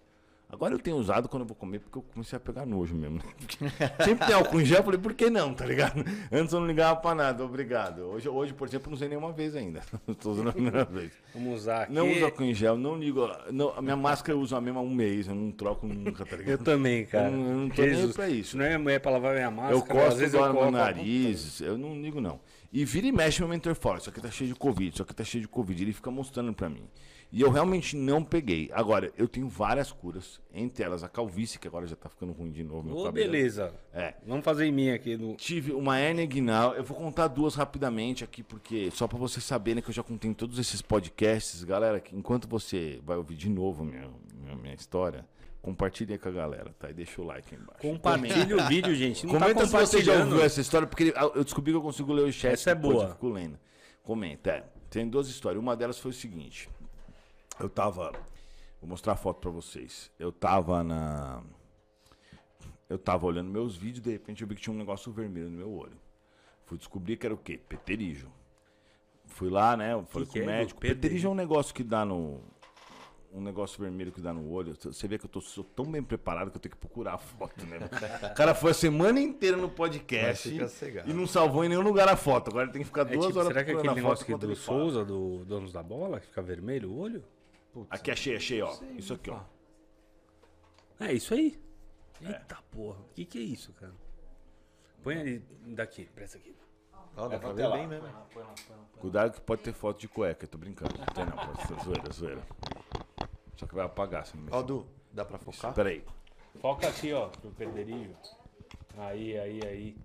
Agora 0.53 0.75
eu 0.75 0.79
tenho 0.79 0.97
usado 0.97 1.27
quando 1.27 1.41
eu 1.41 1.47
vou 1.47 1.55
comer 1.55 1.79
porque 1.79 1.97
eu 1.97 2.03
comecei 2.13 2.37
a 2.37 2.39
pegar 2.39 2.63
nojo 2.63 2.93
mesmo. 2.93 3.19
Sempre 4.05 4.27
tem 4.27 4.35
álcool 4.35 4.61
em 4.61 4.65
gel, 4.65 4.77
eu 4.77 4.83
falei, 4.83 4.99
por 4.99 5.15
que 5.15 5.27
não, 5.27 5.51
tá 5.51 5.65
ligado? 5.65 6.05
Antes 6.31 6.53
eu 6.53 6.59
não 6.59 6.67
ligava 6.67 6.95
pra 6.99 7.15
nada, 7.15 7.43
obrigado. 7.43 8.03
Hoje, 8.03 8.29
hoje 8.29 8.53
por 8.53 8.67
exemplo, 8.67 8.85
eu 8.85 8.89
não 8.91 8.95
usei 8.95 9.09
nenhuma 9.09 9.31
vez 9.31 9.55
ainda. 9.55 9.81
Estou 10.07 10.33
usando 10.33 10.49
a 10.49 10.53
primeira 10.53 10.85
vez. 10.85 11.11
Vamos 11.33 11.61
usar 11.61 11.83
aqui. 11.83 11.93
Não 11.93 12.07
uso 12.07 12.25
álcool 12.25 12.43
em 12.43 12.53
gel, 12.53 12.77
não 12.77 12.95
ligo. 12.99 13.27
Não, 13.51 13.73
a 13.75 13.81
minha 13.81 13.95
máscara 13.97 14.37
eu 14.37 14.41
uso 14.41 14.55
a 14.55 14.61
mesma 14.61 14.79
há 14.79 14.83
um 14.83 14.93
mês, 14.93 15.27
eu 15.27 15.33
não 15.33 15.49
troco 15.49 15.87
nunca, 15.87 16.23
tá 16.23 16.35
ligado? 16.35 16.51
Eu 16.51 16.57
também, 16.59 17.03
cara. 17.07 17.29
Eu 17.29 17.31
não, 17.31 17.49
eu 17.49 17.57
não 17.57 17.69
tô 17.69 17.81
nem 17.81 17.95
Jesus. 17.95 18.15
pra 18.15 18.29
isso. 18.29 18.55
Não 18.55 18.63
é, 18.63 18.93
é 18.93 18.99
pra 18.99 19.11
lavar 19.11 19.33
minha 19.33 19.49
máscara. 19.49 19.75
Eu 19.75 19.79
às 19.79 19.87
costo 19.87 20.19
vezes 20.19 20.35
agora 20.35 20.53
no 20.65 20.71
nariz, 20.71 21.61
eu 21.61 21.79
não 21.79 21.99
ligo 21.99 22.21
não. 22.21 22.39
E 22.73 22.83
vira 22.85 23.05
e 23.05 23.11
mexe 23.11 23.39
meu 23.39 23.47
mentor 23.47 23.75
fora, 23.75 23.99
isso 23.99 24.09
aqui 24.09 24.19
tá 24.19 24.31
cheio 24.31 24.51
de 24.51 24.55
Covid, 24.55 24.95
isso 24.95 25.03
aqui 25.03 25.13
tá 25.13 25.23
cheio 25.23 25.43
de 25.43 25.47
Covid. 25.47 25.83
Ele 25.83 25.93
fica 25.93 26.09
mostrando 26.09 26.51
pra 26.53 26.67
mim. 26.67 26.89
E 27.31 27.39
eu 27.39 27.51
realmente 27.51 27.95
não 27.95 28.23
peguei. 28.23 28.71
Agora, 28.73 29.11
eu 29.15 29.27
tenho 29.27 29.47
várias 29.47 29.91
curas, 29.91 30.41
entre 30.51 30.83
elas 30.83 31.03
a 31.03 31.09
calvície, 31.09 31.59
que 31.59 31.67
agora 31.67 31.85
já 31.85 31.95
tá 31.95 32.09
ficando 32.09 32.31
ruim 32.31 32.51
de 32.51 32.63
novo. 32.63 32.87
Meu 32.87 32.95
cabelo. 33.03 33.13
beleza. 33.13 33.73
É. 33.93 34.15
Vamos 34.25 34.43
fazer 34.43 34.65
em 34.65 34.71
mim 34.71 34.89
aqui. 34.89 35.15
No... 35.15 35.35
Tive 35.35 35.71
uma 35.71 35.99
hernia 35.99 36.25
inguinal. 36.25 36.73
Eu 36.73 36.83
vou 36.83 36.97
contar 36.97 37.27
duas 37.27 37.53
rapidamente 37.53 38.23
aqui, 38.23 38.41
porque 38.41 38.89
só 38.89 39.07
pra 39.07 39.19
vocês 39.19 39.43
saberem 39.43 39.81
que 39.81 39.89
eu 39.89 39.93
já 39.93 40.01
contei 40.01 40.31
em 40.31 40.33
todos 40.33 40.57
esses 40.57 40.81
podcasts. 40.81 41.63
Galera, 41.63 41.99
que 41.99 42.15
enquanto 42.15 42.47
você 42.47 42.99
vai 43.05 43.17
ouvir 43.17 43.35
de 43.35 43.49
novo 43.49 43.83
minha, 43.83 44.09
minha, 44.39 44.55
minha 44.55 44.73
história, 44.73 45.23
compartilha 45.63 46.19
com 46.19 46.27
a 46.27 46.31
galera, 46.31 46.75
tá? 46.77 46.89
E 46.89 46.93
deixa 46.93 47.21
o 47.21 47.25
like 47.25 47.55
aí 47.55 47.59
embaixo. 47.59 47.81
Compartilha 47.81 48.57
o 48.57 48.67
vídeo, 48.67 48.93
gente. 48.93 49.25
Não 49.25 49.33
Comenta 49.33 49.61
tá 49.61 49.65
se 49.65 49.71
você 49.71 50.03
já 50.03 50.19
ouviu 50.19 50.43
essa 50.43 50.59
história, 50.59 50.85
porque 50.85 51.13
eu 51.33 51.43
descobri 51.43 51.71
que 51.71 51.77
eu 51.77 51.81
consigo 51.81 52.11
ler 52.11 52.27
o 52.27 52.31
chat. 52.31 52.51
Essa 52.51 52.71
é 52.71 52.75
boa. 52.75 53.07
Fico 53.07 53.29
lendo. 53.29 53.57
Comenta, 54.03 54.51
é. 54.51 54.65
Tem 54.89 55.07
duas 55.07 55.29
histórias. 55.29 55.63
Uma 55.63 55.75
delas 55.75 55.97
foi 55.97 56.11
o 56.11 56.13
seguinte. 56.13 56.69
Eu 57.59 57.69
tava. 57.69 58.11
Vou 58.81 58.89
mostrar 58.89 59.13
a 59.13 59.15
foto 59.15 59.39
pra 59.39 59.49
vocês. 59.49 60.11
Eu 60.19 60.33
tava 60.33 60.83
na. 60.83 61.41
Eu 62.89 62.99
tava 62.99 63.25
olhando 63.25 63.49
meus 63.49 63.75
vídeos, 63.77 64.03
de 64.03 64.11
repente 64.11 64.41
eu 64.41 64.47
vi 64.47 64.55
que 64.55 64.61
tinha 64.61 64.73
um 64.73 64.77
negócio 64.77 65.11
vermelho 65.11 65.49
no 65.49 65.57
meu 65.57 65.71
olho. 65.71 65.97
Fui 66.65 66.77
descobrir 66.77 67.15
que 67.15 67.25
era 67.25 67.33
o 67.33 67.37
quê? 67.37 67.57
Peterígio. 67.57 68.29
Fui 69.25 69.49
lá, 69.49 69.77
né? 69.77 69.91
Falei 70.09 70.27
que 70.27 70.33
com 70.33 70.45
o 70.45 70.49
é, 70.49 70.57
médico. 70.57 70.81
Peterígio 70.81 71.29
é 71.29 71.31
um 71.31 71.35
negócio 71.35 71.73
que 71.73 71.83
dá 71.83 72.03
no. 72.03 72.41
Um 73.33 73.41
negócio 73.41 73.81
vermelho 73.81 74.11
que 74.11 74.21
dá 74.21 74.31
no 74.31 74.51
olho. 74.51 74.75
Você 74.79 75.07
vê 75.07 75.17
que 75.17 75.25
eu 75.25 75.29
tô, 75.29 75.41
sou 75.41 75.63
tão 75.63 75.85
bem 75.85 76.03
preparado 76.03 76.51
que 76.51 76.57
eu 76.57 76.61
tenho 76.61 76.71
que 76.71 76.77
procurar 76.77 77.15
a 77.15 77.17
foto, 77.17 77.65
né? 77.65 77.79
O 78.31 78.35
cara 78.35 78.53
foi 78.53 78.71
a 78.71 78.73
semana 78.75 79.19
inteira 79.19 79.57
no 79.57 79.67
podcast 79.69 80.49
e 81.05 81.13
não 81.13 81.25
salvou 81.25 81.65
em 81.65 81.69
nenhum 81.69 81.81
lugar 81.81 82.07
a 82.07 82.15
foto. 82.15 82.49
Agora 82.49 82.65
ele 82.65 82.73
tem 82.73 82.81
que 82.83 82.87
ficar 82.87 83.01
É 83.01 83.05
duas 83.05 83.27
tipo, 83.27 83.39
horas 83.39 83.47
será 83.47 83.65
que 83.65 83.71
é 83.71 83.73
aquele 83.73 83.93
negócio 83.95 84.23
enquanto 84.23 84.45
do. 84.45 84.55
Souza, 84.55 85.03
do 85.03 85.43
Donos 85.45 85.73
da 85.73 85.81
Bola, 85.81 86.19
que 86.19 86.27
fica 86.27 86.43
vermelho 86.43 86.91
o 86.91 86.99
olho? 86.99 87.23
Aqui 87.89 88.11
achei, 88.11 88.35
achei, 88.35 88.61
ó. 88.61 88.77
Isso 88.95 89.15
aqui, 89.15 89.31
ó. 89.31 89.41
É 90.99 91.11
isso 91.11 91.33
aí. 91.33 91.59
Eita 92.21 92.59
porra. 92.71 92.99
O 92.99 93.13
que, 93.15 93.25
que 93.25 93.39
é 93.39 93.41
isso, 93.41 93.73
cara? 93.73 93.93
Põe 95.01 95.17
ali 95.17 95.39
daqui, 95.67 96.05
presta 96.05 96.37
aqui. 96.37 96.55
Ó, 97.17 97.27
dá 97.27 97.37
pra 97.37 97.49
até 97.49 97.63
ver 97.63 97.67
lá. 97.67 97.77
bem 97.77 97.87
mesmo. 97.87 98.07
Cuidado 98.99 99.33
que 99.33 99.41
pode 99.41 99.61
ter 99.61 99.73
foto 99.73 99.99
de 99.99 100.07
cueca, 100.07 100.47
tô 100.47 100.57
brincando. 100.57 100.93
Não 100.97 101.05
tem 101.05 101.25
não, 101.25 101.33
pode 101.33 101.67
ser 101.67 101.83
zoeira, 101.83 102.11
zoeira. 102.11 102.41
Só 103.63 103.67
que 103.67 103.75
vai 103.75 103.85
apagar, 103.85 104.25
se 104.25 104.35
não 104.35 104.43
me 104.43 104.49
Ó, 104.51 104.61
Du, 104.61 104.85
dá 105.09 105.23
pra 105.23 105.37
focar? 105.37 105.73
Pera 105.73 105.87
aí. 105.87 106.03
Foca 106.59 106.85
aqui, 106.85 107.13
ó, 107.13 107.29
pro 107.29 107.49
Pederinho. 107.51 108.13
Aí, 108.97 109.39
aí, 109.39 109.59
aí. 109.65 109.97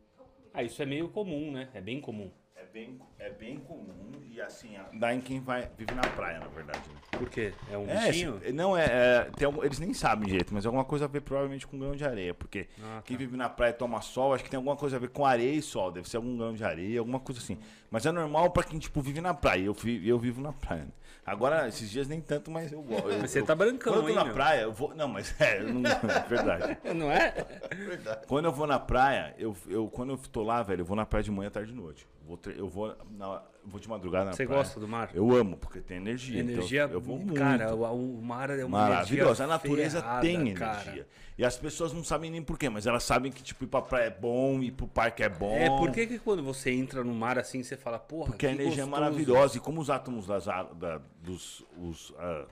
Ah, 0.54 0.62
isso 0.62 0.80
é 0.80 0.86
meio 0.86 1.08
comum, 1.08 1.50
né? 1.50 1.68
É 1.74 1.80
bem 1.80 2.00
comum. 2.00 2.30
É 2.68 2.70
bem, 2.70 3.00
é 3.18 3.30
bem 3.30 3.56
comum 3.60 4.10
e 4.30 4.40
assim, 4.42 4.76
dá 4.92 5.14
em 5.14 5.20
quem 5.22 5.40
vai, 5.40 5.70
vive 5.78 5.94
na 5.94 6.02
praia, 6.02 6.38
na 6.38 6.48
verdade. 6.48 6.78
Né? 6.90 6.96
Por 7.12 7.30
quê? 7.30 7.54
É 7.70 7.78
um 7.78 7.88
É, 7.88 8.06
bichinho? 8.08 8.40
se- 8.44 8.52
não, 8.52 8.76
é, 8.76 8.84
é, 8.84 9.30
tem 9.36 9.46
algum- 9.46 9.64
eles 9.64 9.78
nem 9.78 9.94
sabem 9.94 10.28
direito, 10.28 10.52
mas 10.52 10.64
é 10.64 10.68
alguma 10.68 10.84
coisa 10.84 11.06
a 11.06 11.08
ver 11.08 11.22
provavelmente 11.22 11.66
com 11.66 11.78
grão 11.78 11.96
de 11.96 12.04
areia, 12.04 12.34
porque 12.34 12.68
Ah, 12.80 12.96
tá. 12.96 13.02
quem 13.02 13.16
vive 13.16 13.36
na 13.38 13.48
praia 13.48 13.70
e 13.70 13.74
toma 13.74 14.02
sol, 14.02 14.34
acho 14.34 14.44
que 14.44 14.50
tem 14.50 14.58
alguma 14.58 14.76
coisa 14.76 14.96
a 14.96 14.98
ver 14.98 15.08
com 15.08 15.24
areia 15.24 15.54
e 15.54 15.62
sol, 15.62 15.90
deve 15.90 16.08
ser 16.08 16.18
algum 16.18 16.36
grão 16.36 16.52
de 16.54 16.62
areia, 16.62 16.98
alguma 17.00 17.18
coisa 17.18 17.40
assim. 17.40 17.58
Mas 17.90 18.04
é 18.04 18.12
normal 18.12 18.50
pra 18.50 18.62
quem, 18.62 18.78
tipo, 18.78 19.00
vive 19.00 19.20
na 19.22 19.32
praia, 19.32 19.64
eu, 19.64 19.72
vi- 19.72 20.06
eu 20.06 20.18
vivo 20.18 20.42
na 20.42 20.52
praia. 20.52 20.82
né? 20.84 20.90
Agora, 21.24 21.68
esses 21.68 21.90
dias 21.90 22.06
nem 22.08 22.20
tanto, 22.22 22.50
mas 22.50 22.72
eu 22.72 22.80
gosto. 22.82 23.08
Mas 23.20 23.30
você 23.30 23.42
tá 23.42 23.54
brancão, 23.54 23.92
Quando 23.94 24.04
eu 24.04 24.08
hein, 24.10 24.14
tô 24.14 24.20
na 24.20 24.24
meu? 24.26 24.34
praia, 24.34 24.60
eu 24.62 24.72
vou... 24.72 24.94
Não, 24.94 25.08
mas 25.08 25.34
é, 25.40 25.60
eu 25.60 25.72
não... 25.74 25.90
é 25.90 26.20
verdade. 26.28 26.78
Não 26.94 27.10
é? 27.10 27.32
Quando 28.26 28.46
eu 28.46 28.52
vou 28.52 28.66
na 28.66 28.78
praia, 28.78 29.34
eu, 29.38 29.54
eu, 29.66 29.88
quando 29.88 30.12
eu 30.12 30.16
tô 30.18 30.42
lá, 30.42 30.62
velho, 30.62 30.80
eu 30.82 30.84
vou 30.86 30.96
na 30.96 31.04
praia 31.04 31.22
de 31.22 31.30
manhã, 31.30 31.50
tarde 31.50 31.70
e 31.72 31.74
noite. 31.74 32.06
Vou 32.28 32.38
eu 32.54 32.68
vou, 32.68 32.94
na, 33.10 33.42
vou 33.64 33.80
de 33.80 33.88
madrugada 33.88 34.26
na 34.26 34.32
Você 34.34 34.44
praia. 34.44 34.62
gosta 34.62 34.78
do 34.78 34.86
mar? 34.86 35.08
Eu 35.14 35.34
amo, 35.34 35.56
porque 35.56 35.80
tem 35.80 35.96
energia. 35.96 36.40
então 36.42 36.54
Energia, 36.56 36.82
eu 36.82 37.00
vou 37.00 37.16
muito. 37.16 37.32
cara, 37.32 37.74
o, 37.74 38.18
o 38.18 38.22
mar 38.22 38.50
é 38.50 38.62
uma 38.66 38.80
Maravilhosa. 38.86 39.44
A 39.44 39.46
natureza 39.46 40.02
ferrada, 40.02 40.20
tem 40.20 40.34
energia. 40.34 40.54
cara. 40.58 41.08
E 41.38 41.44
as 41.44 41.56
pessoas 41.56 41.90
não 41.94 42.04
sabem 42.04 42.30
nem 42.30 42.42
porquê, 42.42 42.68
mas 42.68 42.86
elas 42.86 43.02
sabem 43.02 43.32
que, 43.32 43.42
tipo, 43.42 43.64
ir 43.64 43.68
pra 43.68 43.80
praia 43.80 44.04
é 44.08 44.10
bom, 44.10 44.60
ir 44.62 44.72
pro 44.72 44.86
parque 44.86 45.22
é 45.22 45.28
bom. 45.30 45.56
É, 45.56 45.68
por 45.70 45.90
que, 45.90 46.06
que 46.06 46.18
quando 46.18 46.42
você 46.42 46.70
entra 46.70 47.02
no 47.02 47.14
mar 47.14 47.38
assim, 47.38 47.62
você 47.62 47.78
fala, 47.78 47.98
porra, 47.98 48.26
Porque 48.26 48.46
a 48.46 48.50
energia 48.50 48.84
gostoso. 48.84 48.88
é 48.88 49.00
maravilhosa. 49.00 49.56
E 49.56 49.60
como 49.60 49.80
os 49.80 49.88
átomos 49.88 50.26
das 50.26 50.44
da, 50.44 51.00
dos. 51.22 51.64
Os, 51.80 52.12
ah, 52.18 52.44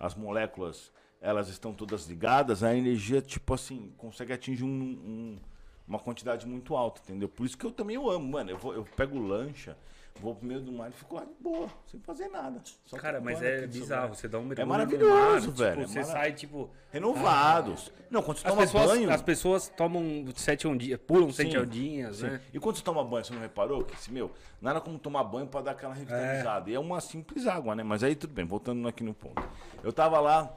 as 0.00 0.16
moléculas, 0.16 0.90
elas 1.20 1.48
estão 1.48 1.72
todas 1.72 2.06
ligadas, 2.06 2.64
a 2.64 2.74
energia, 2.74 3.22
tipo 3.22 3.54
assim, 3.54 3.92
consegue 3.96 4.32
atingir 4.32 4.64
um- 4.64 4.68
um- 4.68 5.38
uma 5.86 5.98
quantidade 5.98 6.46
muito 6.46 6.74
alta, 6.74 7.00
entendeu? 7.04 7.28
Por 7.28 7.44
isso 7.46 7.56
que 7.56 7.64
eu 7.64 7.70
também 7.70 7.96
eu 7.96 8.10
amo, 8.10 8.26
mano. 8.32 8.50
Eu, 8.50 8.58
vou, 8.58 8.74
eu 8.74 8.84
pego 8.96 9.18
lancha, 9.18 9.76
vou 10.18 10.34
pro 10.34 10.46
meio 10.46 10.60
do 10.60 10.72
mar 10.72 10.88
e 10.88 10.92
fico 10.92 11.14
lá 11.14 11.24
de 11.24 11.34
boa, 11.40 11.68
sem 11.86 12.00
fazer 12.00 12.28
nada. 12.28 12.60
Só 12.86 12.96
Cara, 12.96 13.20
mas 13.20 13.42
é 13.42 13.66
bizarro. 13.66 14.14
Você 14.14 14.26
dá 14.26 14.38
um 14.38 14.44
mergulho 14.44 14.66
maravilhoso, 14.68 15.10
no 15.10 15.20
mar, 15.20 15.40
tipo, 15.40 15.52
velho, 15.52 15.82
é 15.82 15.86
você 15.86 16.04
sai, 16.04 16.32
tipo... 16.32 16.70
Renovados. 16.90 17.92
Não, 18.10 18.22
quando 18.22 18.38
você 18.38 18.46
As 18.46 18.52
toma 18.52 18.62
pessoas, 18.62 18.86
banho. 18.86 19.10
as 19.10 19.22
pessoas 19.22 19.68
tomam 19.76 20.24
sete 20.36 20.66
ondinhas, 20.66 21.00
pulam 21.06 21.30
sete 21.30 21.50
Sim, 21.50 21.58
ondinhas, 21.58 22.16
sim. 22.16 22.26
né? 22.26 22.40
E 22.52 22.58
quando 22.58 22.76
você 22.76 22.82
toma 22.84 23.04
banho, 23.04 23.24
você 23.24 23.34
não 23.34 23.40
reparou 23.40 23.84
que, 23.84 24.12
meu, 24.12 24.30
nada 24.62 24.80
como 24.80 24.98
tomar 24.98 25.24
banho 25.24 25.46
pra 25.46 25.60
dar 25.60 25.72
aquela 25.72 25.92
revitalizada. 25.92 26.70
E 26.70 26.74
é 26.74 26.80
uma 26.80 27.00
simples 27.00 27.46
água, 27.46 27.74
né? 27.74 27.82
Mas 27.82 28.02
aí 28.02 28.14
tudo 28.14 28.32
bem, 28.32 28.44
voltando 28.46 28.86
aqui 28.88 29.04
no 29.04 29.12
ponto. 29.12 29.42
Eu 29.82 29.92
tava 29.92 30.20
lá, 30.20 30.56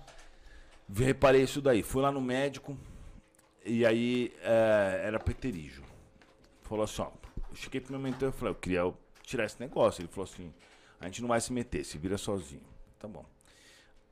reparei 0.93 1.41
isso 1.41 1.59
daí. 1.61 1.83
Fui 1.83 2.01
lá 2.01 2.11
no 2.11 2.21
médico 2.21 2.77
e 3.67 3.85
aí 3.85 4.33
é, 4.41 5.01
era 5.03 5.19
peterígio. 5.19 5.83
Falou 6.61 6.85
assim, 6.85 7.01
ó, 7.01 7.11
eu 7.49 7.55
cheguei 7.55 7.81
pro 7.81 7.91
meu 7.91 7.99
mentor 7.99 8.29
e 8.29 8.31
falei, 8.31 8.51
eu 8.51 8.55
queria 8.55 8.93
tirar 9.23 9.45
esse 9.45 9.59
negócio. 9.59 10.01
Ele 10.01 10.07
falou 10.07 10.23
assim, 10.23 10.53
a 10.99 11.05
gente 11.05 11.21
não 11.21 11.27
vai 11.27 11.41
se 11.41 11.51
meter, 11.51 11.83
se 11.83 11.97
vira 11.97 12.17
sozinho. 12.17 12.65
Tá 12.97 13.07
bom. 13.07 13.25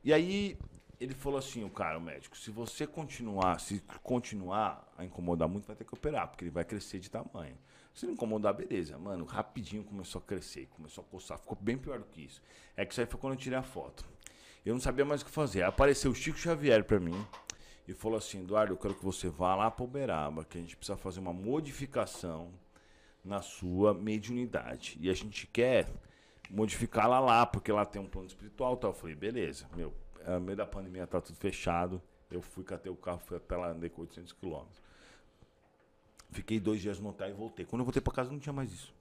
E 0.04 0.12
aí 0.12 0.58
ele 1.00 1.14
falou 1.14 1.38
assim, 1.38 1.64
o 1.64 1.70
cara, 1.70 1.98
o 1.98 2.00
médico, 2.00 2.36
se 2.36 2.50
você 2.50 2.86
continuar, 2.86 3.58
se 3.60 3.82
continuar 4.02 4.86
a 4.96 5.04
incomodar 5.04 5.48
muito, 5.48 5.66
vai 5.66 5.76
ter 5.76 5.84
que 5.84 5.94
operar, 5.94 6.28
porque 6.28 6.44
ele 6.44 6.50
vai 6.50 6.64
crescer 6.64 6.98
de 6.98 7.10
tamanho. 7.10 7.56
Se 7.94 8.06
não 8.06 8.12
incomodar, 8.12 8.54
beleza, 8.54 8.98
mano, 8.98 9.24
rapidinho 9.24 9.82
começou 9.82 10.20
a 10.20 10.22
crescer, 10.22 10.68
começou 10.68 11.02
a 11.02 11.10
coçar, 11.10 11.38
ficou 11.38 11.56
bem 11.58 11.78
pior 11.78 11.98
do 11.98 12.04
que 12.04 12.22
isso. 12.22 12.42
É 12.76 12.84
que 12.84 12.92
isso 12.92 13.00
aí 13.00 13.06
foi 13.06 13.18
quando 13.18 13.32
eu 13.32 13.38
tirei 13.38 13.58
a 13.58 13.62
foto. 13.62 14.04
Eu 14.64 14.74
não 14.74 14.80
sabia 14.80 15.04
mais 15.04 15.22
o 15.22 15.24
que 15.24 15.30
fazer. 15.30 15.62
Apareceu 15.62 16.10
o 16.10 16.14
Chico 16.14 16.38
Xavier 16.38 16.84
pra 16.84 17.00
mim 17.00 17.26
e 17.86 17.94
falou 17.94 18.18
assim, 18.18 18.40
Eduardo, 18.40 18.72
eu 18.72 18.76
quero 18.76 18.94
que 18.94 19.04
você 19.04 19.28
vá 19.28 19.54
lá 19.54 19.70
pra 19.70 19.84
Uberaba, 19.84 20.44
que 20.44 20.58
a 20.58 20.60
gente 20.60 20.76
precisa 20.76 20.96
fazer 20.96 21.20
uma 21.20 21.32
modificação 21.32 22.50
na 23.24 23.40
sua 23.40 23.94
mediunidade. 23.94 24.96
E 25.00 25.08
a 25.08 25.14
gente 25.14 25.46
quer 25.46 25.88
modificá-la 26.50 27.20
lá, 27.20 27.46
porque 27.46 27.70
lá 27.70 27.84
tem 27.84 28.00
um 28.00 28.06
plano 28.06 28.26
espiritual 28.26 28.76
tal. 28.76 28.90
Eu 28.90 28.94
falei, 28.94 29.14
beleza, 29.14 29.68
meu, 29.74 29.92
é, 30.24 30.30
no 30.34 30.40
meio 30.40 30.56
da 30.56 30.66
pandemia 30.66 31.06
tá 31.06 31.20
tudo 31.20 31.36
fechado. 31.36 32.02
Eu 32.30 32.42
fui, 32.42 32.64
catei 32.64 32.90
o 32.90 32.96
carro, 32.96 33.20
fui 33.20 33.36
até 33.36 33.56
lá, 33.56 33.68
andei 33.68 33.88
com 33.88 34.02
800 34.02 34.32
quilômetros. 34.32 34.82
Fiquei 36.30 36.58
dois 36.58 36.80
dias 36.80 36.98
no 36.98 37.10
hotel 37.10 37.28
e 37.28 37.32
voltei. 37.32 37.64
Quando 37.64 37.80
eu 37.80 37.84
voltei 37.84 38.02
pra 38.02 38.12
casa, 38.12 38.30
não 38.30 38.38
tinha 38.38 38.52
mais 38.52 38.72
isso. 38.72 38.92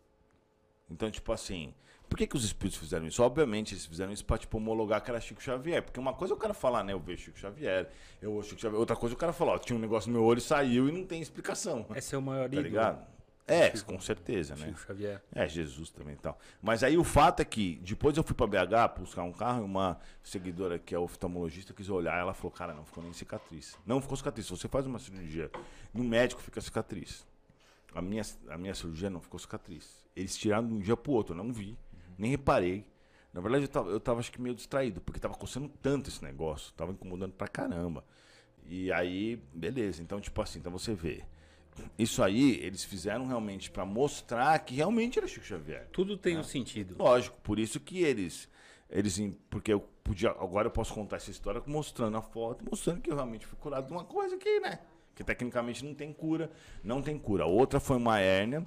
Então, 0.90 1.10
tipo 1.10 1.32
assim, 1.32 1.74
por 2.08 2.18
que, 2.18 2.28
que 2.28 2.36
os 2.36 2.44
espíritos 2.44 2.80
fizeram 2.80 3.08
isso? 3.08 3.24
Obviamente, 3.24 3.74
eles 3.74 3.86
fizeram 3.86 4.12
isso 4.12 4.24
pra, 4.26 4.38
tipo, 4.38 4.58
homologar 4.58 5.02
que 5.04 5.10
era 5.10 5.20
Chico 5.20 5.42
Xavier. 5.42 5.82
Porque 5.84 6.00
uma 6.00 6.14
coisa 6.14 6.34
é 6.34 6.38
o 6.38 6.40
cara 6.40 6.54
falar, 6.54 6.84
né, 6.84 6.94
eu 6.94 7.00
vejo 7.00 7.24
Chico 7.24 7.40
Xavier, 7.40 7.90
eu 8.22 8.32
ouço 8.34 8.50
Chico 8.50 8.62
Xavier. 8.62 8.80
Outra 8.80 8.96
coisa 8.96 9.14
é 9.14 9.18
o 9.18 9.20
cara 9.20 9.34
falar, 9.34 9.54
ó, 9.54 9.58
tinha 9.58 9.76
um 9.76 9.82
negócio 9.82 10.12
no 10.12 10.18
meu 10.20 10.26
olho, 10.28 10.40
saiu 10.42 10.88
e 10.88 10.92
não 10.92 11.06
tem 11.06 11.22
explicação. 11.22 11.86
Esse 11.96 12.14
é 12.14 12.18
o 12.18 12.22
maior 12.22 12.44
Tá 12.50 12.54
ídolo. 12.54 12.68
ligado? 12.68 13.16
É, 13.48 13.70
com 13.82 14.00
certeza, 14.00 14.56
né? 14.56 14.66
Chico 14.68 14.80
Xavier. 14.80 15.22
É, 15.32 15.48
Jesus 15.48 15.92
também 15.92 16.16
e 16.16 16.18
tal. 16.18 16.36
Mas 16.62 16.84
aí 16.84 16.98
o 16.98 17.04
fato 17.04 17.42
é 17.42 17.46
que 17.46 17.76
depois 17.84 18.18
eu 18.18 18.24
fui 18.24 18.34
pra 18.36 18.48
BH 18.48 19.00
buscar 19.00 19.22
um 19.22 19.32
carro 19.32 19.62
e 19.62 19.66
uma 19.66 20.00
seguidora 20.24 20.80
que 20.80 20.96
é 20.96 20.98
oftalmologista 21.00 21.72
quis 21.72 21.88
olhar 21.90 22.18
ela 22.20 22.34
falou, 22.34 22.52
cara, 22.52 22.74
não 22.74 22.84
ficou 22.86 23.04
nem 23.04 23.14
cicatriz. 23.14 23.78
Não 23.86 24.02
ficou 24.02 24.18
cicatriz. 24.18 24.48
Se 24.48 24.52
você 24.52 24.68
faz 24.68 24.88
uma 24.88 24.98
cirurgia 24.98 25.52
no 25.94 26.04
médico, 26.04 26.42
fica 26.42 26.60
cicatriz. 26.60 27.24
A 27.94 28.02
minha, 28.02 28.24
a 28.50 28.58
minha 28.58 28.74
cirurgia 28.74 29.12
não 29.12 29.22
ficou 29.22 29.40
cicatriz. 29.40 30.04
Eles 30.16 30.38
tiraram 30.38 30.68
de 30.68 30.74
um 30.74 30.80
dia 30.80 30.96
pro 30.96 31.12
outro, 31.12 31.34
eu 31.34 31.44
não 31.44 31.52
vi, 31.52 31.78
nem 32.18 32.32
reparei. 32.32 32.86
Na 33.34 33.42
verdade, 33.42 33.66
eu 33.66 33.68
tava, 33.68 33.90
eu 33.90 34.00
tava 34.00 34.20
acho 34.20 34.32
que 34.32 34.42
meio 34.42 34.56
distraído, 34.56 35.02
porque 35.02 35.20
tava 35.20 35.36
coçando 35.36 35.70
tanto 35.82 36.10
esse 36.10 36.24
negócio, 36.24 36.74
tava 36.74 36.94
incomodando 36.94 37.34
pra 37.34 37.48
caramba. 37.48 38.06
E 38.68 38.92
aí, 38.92 39.36
beleza. 39.54 40.02
Então, 40.02 40.20
tipo 40.22 40.42
assim, 40.42 40.60
então 40.60 40.72
você 40.72 40.94
vê. 40.94 41.24
Isso 41.98 42.24
aí, 42.24 42.60
eles 42.64 42.84
fizeram 42.84 43.28
realmente 43.28 43.70
pra 43.70 43.86
mostrar 43.86 44.58
que 44.60 44.76
realmente 44.76 45.20
era 45.20 45.28
Chico 45.28 45.46
Xavier. 45.46 45.88
Tudo 45.92 46.18
tem 46.18 46.38
um 46.38 46.44
sentido. 46.44 46.96
Lógico, 46.98 47.38
por 47.44 47.60
isso 47.60 47.80
que 47.80 48.02
eles. 48.02 48.50
Eles. 48.90 49.20
Porque 49.50 49.74
eu 49.74 49.82
podia. 50.04 50.30
Agora 50.32 50.68
eu 50.68 50.72
posso 50.72 50.94
contar 50.94 51.18
essa 51.18 51.32
história 51.32 51.62
mostrando 51.66 52.18
a 52.18 52.22
foto, 52.22 52.64
mostrando 52.70 53.02
que 53.02 53.12
eu 53.12 53.16
realmente 53.16 53.46
fui 53.46 53.58
curado 53.60 53.88
de 53.88 53.92
uma 53.92 54.06
coisa 54.06 54.38
que, 54.38 54.60
né? 54.62 54.80
Que 55.14 55.24
tecnicamente 55.24 55.84
não 55.84 55.94
tem 55.94 56.14
cura. 56.14 56.50
Não 56.84 57.02
tem 57.02 57.18
cura. 57.18 57.46
Outra 57.46 57.80
foi 57.80 57.98
uma 57.98 58.20
hérnia. 58.20 58.66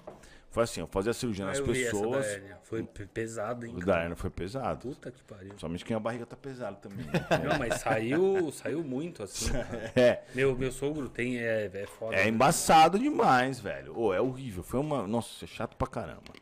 Foi 0.50 0.62
assim, 0.64 0.80
eu 0.80 0.86
fazia 0.86 1.12
cirurgia 1.12 1.44
Ah, 1.44 1.48
nas 1.48 1.60
pessoas. 1.60 2.26
Foi 2.62 2.82
pe- 2.82 3.06
pesado, 3.06 3.66
hein? 3.66 3.74
O 3.76 3.80
da 3.80 3.84
cara? 3.86 4.00
hérnia 4.02 4.16
foi 4.16 4.30
pesado. 4.30 4.88
Puta 4.88 5.10
que 5.10 5.22
pariu. 5.22 5.52
Somente 5.58 5.84
quem 5.84 5.94
a 5.94 6.00
barriga 6.00 6.24
tá 6.24 6.36
pesada 6.36 6.76
também. 6.76 7.04
Não, 7.44 7.58
mas 7.58 7.74
saiu, 7.80 8.50
saiu 8.50 8.82
muito, 8.82 9.22
assim. 9.22 9.50
é. 9.94 10.22
Meu, 10.34 10.56
meu 10.56 10.72
sogro 10.72 11.08
tem, 11.08 11.38
é, 11.38 11.70
é 11.72 11.86
foda. 11.86 12.16
É 12.16 12.24
né? 12.24 12.28
embaçado 12.30 12.98
demais, 12.98 13.60
velho. 13.60 13.98
Ô, 13.98 14.12
é 14.14 14.20
horrível. 14.20 14.62
Foi 14.62 14.80
uma. 14.80 15.06
Nossa, 15.06 15.44
é 15.44 15.48
chato 15.48 15.76
pra 15.76 15.86
caramba. 15.86 16.32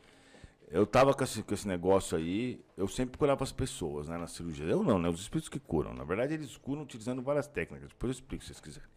Eu 0.69 0.85
tava 0.85 1.13
com 1.13 1.23
esse, 1.23 1.43
com 1.43 1.53
esse 1.53 1.67
negócio 1.67 2.17
aí, 2.17 2.59
eu 2.75 2.87
sempre 2.89 3.17
curava 3.17 3.41
as 3.43 3.53
pessoas, 3.53 4.09
né, 4.09 4.17
na 4.17 4.27
cirurgia. 4.27 4.65
Eu 4.65 4.83
não, 4.83 4.99
né? 4.99 5.07
Os 5.07 5.21
espíritos 5.21 5.47
que 5.47 5.59
curam. 5.59 5.93
Na 5.93 6.03
verdade, 6.03 6.33
eles 6.33 6.57
curam 6.57 6.81
utilizando 6.81 7.21
várias 7.21 7.47
técnicas. 7.47 7.89
Depois 7.89 8.09
eu 8.09 8.15
explico 8.15 8.43
se 8.43 8.49
vocês 8.49 8.59
quiserem. 8.59 8.89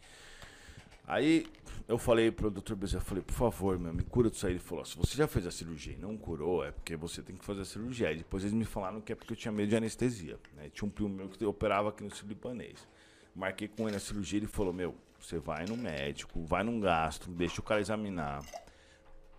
Aí 1.11 1.45
eu 1.89 1.99
falei 1.99 2.31
pro 2.31 2.53
Dr. 2.53 2.77
Bezerra, 2.77 3.03
falei, 3.03 3.21
por 3.21 3.35
favor, 3.35 3.77
meu, 3.77 3.93
me 3.93 4.05
cura 4.05 4.31
disso 4.31 4.47
aí. 4.47 4.53
Ele 4.53 4.61
falou, 4.61 4.85
se 4.85 4.97
você 4.97 5.17
já 5.17 5.27
fez 5.27 5.45
a 5.45 5.51
cirurgia 5.51 5.93
e 5.93 5.97
não 5.97 6.17
curou, 6.17 6.65
é 6.65 6.71
porque 6.71 6.95
você 6.95 7.21
tem 7.21 7.35
que 7.35 7.45
fazer 7.45 7.63
a 7.63 7.65
cirurgia. 7.65 8.13
E 8.13 8.19
depois 8.19 8.45
eles 8.45 8.55
me 8.55 8.65
falaram 8.65 9.01
que 9.01 9.13
é 9.13 9.17
porque 9.17 9.33
eu 9.33 9.37
tinha 9.37 9.51
medo 9.51 9.69
de 9.69 9.75
anestesia. 9.75 10.39
Né? 10.55 10.71
Tinha 10.73 10.87
um 10.87 10.91
primo 10.91 11.09
meu 11.09 11.29
que 11.29 11.45
operava 11.45 11.89
aqui 11.89 12.05
no 12.05 12.15
Sírio-Libanês. 12.15 12.87
Marquei 13.35 13.67
com 13.67 13.89
ele 13.89 13.97
a 13.97 14.01
cirurgia, 14.01 14.39
ele 14.39 14.47
falou, 14.47 14.73
meu, 14.73 14.95
você 15.19 15.41
vai 15.41 15.65
no 15.67 15.77
médico, 15.77 16.45
vai 16.45 16.63
num 16.63 16.79
gastro, 16.79 17.33
deixa 17.33 17.61
o 17.61 17.65
cara 17.65 17.81
examinar. 17.81 18.45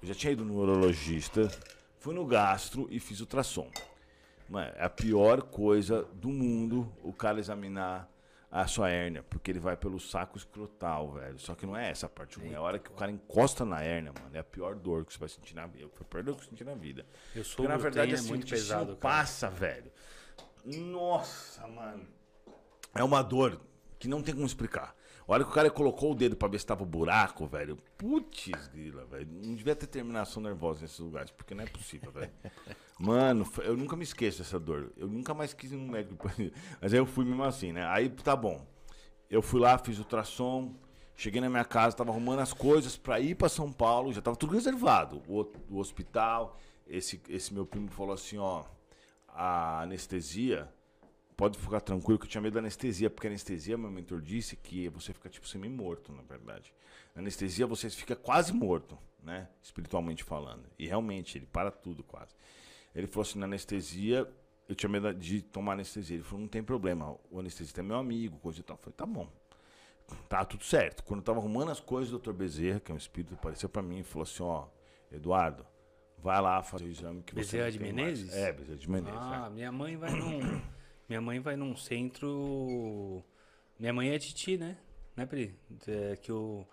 Eu 0.01 0.09
já 0.09 0.13
tinha 0.13 0.33
ido 0.33 0.43
no 0.43 0.57
urologista, 0.57 1.49
fui 1.99 2.13
no 2.13 2.25
gastro 2.25 2.85
e 2.91 2.99
fiz 2.99 3.21
ultrassom. 3.21 3.71
Mano, 4.49 4.73
é 4.75 4.83
a 4.83 4.89
pior 4.89 5.41
coisa 5.43 6.03
do 6.15 6.27
mundo 6.27 6.91
o 7.01 7.13
cara 7.13 7.39
examinar 7.39 8.11
a 8.51 8.67
sua 8.67 8.89
hérnia, 8.89 9.23
porque 9.23 9.49
ele 9.49 9.59
vai 9.59 9.77
pelo 9.77 9.97
saco 9.97 10.37
escrotal, 10.37 11.13
velho. 11.13 11.39
Só 11.39 11.55
que 11.55 11.65
não 11.65 11.77
é 11.77 11.89
essa 11.89 12.05
a 12.07 12.09
parte 12.09 12.37
ruim, 12.37 12.51
é 12.51 12.55
a 12.57 12.61
hora 12.61 12.77
que 12.77 12.89
o 12.89 12.93
cara 12.93 13.09
encosta 13.09 13.63
na 13.63 13.81
hérnia, 13.81 14.11
mano. 14.21 14.35
É 14.35 14.39
a 14.39 14.43
pior 14.43 14.75
dor 14.75 15.05
que 15.05 15.13
você 15.13 15.19
vai 15.19 15.29
sentir 15.29 15.55
na 15.55 15.65
vida. 15.65 15.89
Foi 15.93 16.05
a 16.05 16.09
pior 16.09 16.23
dor 16.23 16.35
que 16.35 16.41
eu 16.43 16.49
senti 16.49 16.63
na 16.65 16.75
vida. 16.75 17.05
Eu 17.33 17.43
Porque, 17.43 17.55
sou 17.55 17.67
na 17.67 17.77
verdade, 17.77 18.11
é 18.11 18.15
assim, 18.15 18.27
muito 18.27 18.43
o 18.43 18.47
intestino 18.47 18.79
pesado, 18.79 18.97
cara. 18.97 19.15
passa, 19.15 19.49
velho. 19.49 19.89
Nossa, 20.65 21.65
mano. 21.67 22.05
É 22.93 23.01
uma 23.03 23.21
dor 23.21 23.59
que 23.97 24.07
não 24.09 24.21
tem 24.21 24.33
como 24.33 24.45
explicar. 24.45 24.95
A 25.27 25.33
hora 25.33 25.43
que 25.45 25.49
o 25.49 25.53
cara 25.53 25.71
colocou 25.71 26.11
o 26.11 26.15
dedo 26.15 26.35
pra 26.35 26.49
ver 26.49 26.59
se 26.59 26.65
tava 26.65 26.83
buraco, 26.83 27.47
velho. 27.47 27.77
Putz, 27.97 28.51
grila, 28.67 29.05
velho. 29.05 29.27
Não 29.31 29.55
devia 29.55 29.75
ter 29.75 29.87
terminação 29.87 30.43
nervosa 30.43 30.81
nesses 30.81 30.99
lugares, 30.99 31.31
porque 31.31 31.55
não 31.55 31.63
é 31.63 31.67
possível, 31.67 32.11
velho. 32.11 32.31
Mano, 33.01 33.49
eu 33.63 33.75
nunca 33.75 33.95
me 33.95 34.03
esqueço 34.03 34.37
dessa 34.37 34.59
dor. 34.59 34.93
Eu 34.95 35.07
nunca 35.07 35.33
mais 35.33 35.53
quis 35.55 35.71
ir 35.71 35.75
no 35.75 35.91
médico. 35.91 36.29
Mas 36.79 36.93
aí 36.93 36.99
eu 36.99 37.05
fui 37.07 37.25
mesmo 37.25 37.43
assim, 37.43 37.71
né? 37.71 37.83
Aí 37.87 38.07
tá 38.09 38.35
bom. 38.35 38.63
Eu 39.27 39.41
fui 39.41 39.59
lá, 39.59 39.75
fiz 39.79 39.97
ultrassom. 39.97 40.75
Cheguei 41.15 41.41
na 41.41 41.49
minha 41.49 41.65
casa, 41.65 41.95
tava 41.95 42.11
arrumando 42.11 42.39
as 42.39 42.53
coisas 42.53 42.97
pra 42.97 43.19
ir 43.19 43.35
pra 43.35 43.49
São 43.49 43.71
Paulo, 43.71 44.13
já 44.13 44.21
tava 44.21 44.35
tudo 44.35 44.53
reservado. 44.53 45.21
O, 45.27 45.45
o 45.69 45.77
hospital, 45.79 46.57
esse, 46.87 47.21
esse 47.27 47.53
meu 47.53 47.65
primo 47.65 47.89
falou 47.89 48.13
assim, 48.13 48.37
ó, 48.37 48.63
a 49.27 49.81
anestesia, 49.81 50.67
pode 51.35 51.59
ficar 51.59 51.81
tranquilo 51.81 52.17
que 52.17 52.25
eu 52.25 52.29
tinha 52.29 52.41
medo 52.41 52.53
da 52.53 52.59
anestesia, 52.59 53.09
porque 53.09 53.27
a 53.27 53.29
anestesia, 53.29 53.77
meu 53.77 53.91
mentor 53.91 54.21
disse 54.21 54.55
que 54.55 54.89
você 54.89 55.13
fica 55.13 55.29
tipo 55.29 55.47
semi-morto, 55.47 56.11
na 56.11 56.23
verdade. 56.23 56.73
Na 57.13 57.21
anestesia 57.21 57.67
você 57.67 57.89
fica 57.89 58.15
quase 58.15 58.53
morto, 58.53 58.97
né? 59.21 59.47
Espiritualmente 59.61 60.23
falando. 60.23 60.65
E 60.79 60.87
realmente, 60.87 61.37
ele 61.37 61.45
para 61.45 61.69
tudo 61.69 62.03
quase. 62.03 62.33
Ele 62.93 63.07
falou 63.07 63.21
assim, 63.21 63.39
na 63.39 63.45
anestesia, 63.45 64.27
eu 64.67 64.75
tinha 64.75 64.89
medo 64.89 65.13
de 65.13 65.41
tomar 65.41 65.73
anestesia. 65.73 66.17
Ele 66.17 66.23
falou, 66.23 66.41
não 66.41 66.47
tem 66.47 66.61
problema, 66.63 67.15
o 67.29 67.39
anestesista 67.39 67.81
é 67.81 67.83
meu 67.83 67.97
amigo, 67.97 68.37
coisa 68.39 68.59
e 68.59 68.63
tal. 68.63 68.75
Eu 68.75 68.81
falei, 68.81 68.95
tá 68.95 69.05
bom. 69.05 69.27
Tá 70.27 70.43
tudo 70.43 70.63
certo. 70.65 71.03
Quando 71.03 71.21
eu 71.21 71.23
tava 71.23 71.39
arrumando 71.39 71.71
as 71.71 71.79
coisas, 71.79 72.13
o 72.13 72.19
Dr. 72.19 72.33
Bezerra, 72.33 72.79
que 72.81 72.91
é 72.91 72.95
um 72.95 72.97
espírito, 72.97 73.33
apareceu 73.35 73.69
pra 73.69 73.81
mim 73.81 73.99
e 73.99 74.03
falou 74.03 74.23
assim, 74.23 74.43
ó, 74.43 74.67
Eduardo, 75.09 75.65
vai 76.17 76.41
lá 76.41 76.61
fazer 76.61 76.85
o 76.85 76.89
exame 76.89 77.23
que 77.23 77.33
Bezerra 77.33 77.65
você 77.65 77.71
de 77.71 77.79
não 77.79 77.85
tem 77.85 77.95
Menezes? 77.95 78.29
mais. 78.29 78.37
É, 78.43 78.51
Bezerra 78.51 78.77
de 78.77 78.89
Menezes. 78.89 79.19
Ah, 79.19 79.45
é. 79.47 79.49
minha 79.53 79.71
mãe 79.71 79.95
vai 79.95 80.11
num. 80.11 80.61
minha 81.07 81.21
mãe 81.21 81.39
vai 81.39 81.55
num 81.55 81.75
centro. 81.77 83.23
Minha 83.79 83.93
mãe 83.93 84.09
é 84.09 84.19
Titi, 84.19 84.57
né? 84.57 84.77
Né, 85.15 85.25
Pri? 85.25 85.57
É, 85.87 86.15
que, 86.17 86.31
o, 86.31 86.65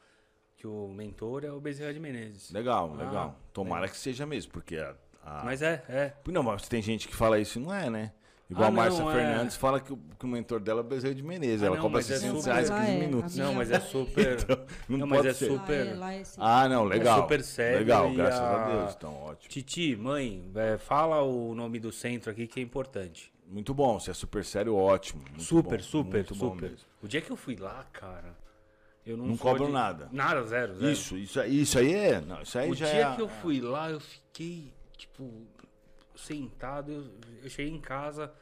que 0.56 0.66
o 0.66 0.88
mentor 0.88 1.44
é 1.44 1.52
o 1.52 1.60
Bezerra 1.60 1.92
de 1.94 2.00
Menezes. 2.00 2.50
Legal, 2.50 2.92
Ah, 2.94 3.04
legal. 3.04 3.40
Tomara 3.52 3.88
que 3.88 3.96
seja 3.96 4.26
mesmo, 4.26 4.52
porque 4.52 4.76
a... 4.76 4.96
a- 5.28 5.42
Mas 5.44 5.62
é, 5.62 5.82
é. 5.88 6.12
Não, 6.28 6.42
mas 6.42 6.68
tem 6.68 6.80
gente 6.82 7.06
que 7.08 7.14
fala 7.14 7.38
isso 7.38 7.58
e 7.58 7.62
não 7.62 7.74
é, 7.74 7.88
né? 7.90 8.12
Igual 8.50 8.64
Ah, 8.64 8.68
a 8.68 8.70
Márcia 8.70 9.02
é. 9.02 9.12
Fernandes 9.12 9.56
fala 9.56 9.78
que 9.78 9.92
o, 9.92 9.98
que 10.18 10.24
o 10.24 10.28
mentor 10.28 10.58
dela 10.58 10.80
é 10.80 10.82
o 10.82 10.86
Bezerra 10.86 11.14
de 11.14 11.22
Menezes. 11.22 11.62
Ah, 11.62 11.66
ela 11.66 11.76
não, 11.76 11.82
cobra 11.82 11.98
mas 11.98 12.10
é 12.10 12.14
600 12.14 12.38
super- 12.38 12.50
reais 12.52 12.70
Lá 12.70 12.78
15 12.80 12.90
é, 12.90 12.98
minutos. 12.98 13.36
Não, 13.36 13.54
mas 13.54 13.70
é 13.70 13.80
super. 13.80 14.36
Não, 14.88 14.98
Não, 14.98 15.06
mas 15.06 15.18
pode 15.18 15.28
é 15.28 15.32
ser. 15.34 15.46
super- 15.48 15.84
Lá 15.84 15.90
é, 15.92 15.94
lá 15.96 16.14
é. 16.14 16.22
Ah, 16.38 16.68
não, 16.68 16.84
legal. 16.84 17.20
super 17.22 17.42
sério 17.42 17.78
Legal, 17.80 18.10
graças 18.14 18.40
a- 18.40 18.64
a 18.64 18.68
Deus. 18.70 18.94
Então, 18.96 19.14
ótimo. 19.22 19.48
Titi, 19.50 19.96
mãe, 19.96 20.50
é, 20.54 20.78
fala 20.78 21.20
o 21.22 21.54
nome 21.54 21.78
do 21.78 21.92
centro 21.92 22.30
aqui 22.30 22.46
que 22.46 22.58
é 22.58 22.62
importante. 22.62 23.30
Muito 23.46 23.74
bom, 23.74 24.00
se 24.00 24.10
é 24.10 24.14
super 24.14 24.42
sério, 24.44 24.74
ótimo. 24.74 25.22
Muito 25.28 25.42
super, 25.42 25.76
bom, 25.78 25.84
super, 25.84 26.12
muito 26.14 26.34
bom 26.34 26.52
super. 26.54 26.70
mesmo. 26.70 26.86
O 27.02 27.06
dia 27.06 27.20
que 27.20 27.30
eu 27.30 27.36
fui 27.36 27.54
lá, 27.56 27.84
cara, 27.92 28.34
eu 29.04 29.14
não 29.16 29.26
Não 29.26 29.36
sou 29.36 29.46
cobram 29.50 29.66
de- 29.66 29.72
nada. 29.72 30.08
Nada, 30.10 30.42
zero, 30.44 30.74
zero. 30.74 30.90
Isso, 30.90 31.18
isso, 31.18 31.38
aí- 31.38 31.60
isso 31.60 31.78
aí 31.78 31.92
é. 31.94 32.20
Não, 32.22 32.40
isso 32.40 32.58
aí 32.58 32.70
O 32.70 32.74
já 32.74 32.86
dia 32.86 33.08
é. 33.08 33.14
que 33.14 33.20
eu 33.20 33.28
fui 33.28 33.60
lá, 33.60 33.90
eu 33.90 34.00
fiquei, 34.00 34.72
tipo, 34.98 35.46
sentado. 36.14 36.92
Eu, 36.92 37.10
eu 37.44 37.48
cheguei 37.48 37.72
em 37.72 37.80
casa, 37.80 38.32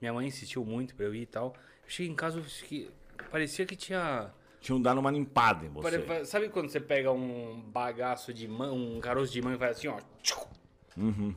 minha 0.00 0.12
mãe 0.12 0.26
insistiu 0.26 0.64
muito 0.64 0.94
pra 0.96 1.06
eu 1.06 1.14
ir 1.14 1.22
e 1.22 1.26
tal. 1.26 1.54
Eu 1.84 1.88
cheguei 1.90 2.10
em 2.10 2.16
casa, 2.16 2.38
eu 2.38 2.42
fiquei, 2.44 2.90
parecia 3.30 3.64
que 3.64 3.76
tinha. 3.76 4.32
Tinha 4.60 4.74
um 4.74 4.82
dado 4.82 4.98
uma 4.98 5.10
limpada 5.12 5.64
em 5.64 5.68
você. 5.68 5.98
pare- 6.00 6.24
sabe 6.24 6.48
quando 6.48 6.68
você 6.70 6.80
pega 6.80 7.12
um 7.12 7.60
bagaço 7.60 8.34
de 8.34 8.48
mão, 8.48 8.74
um 8.96 9.00
caroço 9.00 9.32
de 9.32 9.40
mão 9.40 9.54
e 9.54 9.58
faz 9.58 9.76
assim, 9.76 9.86
ó. 9.86 10.00
Uhum. 10.96 11.34